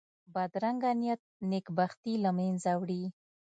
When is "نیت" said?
0.99-1.21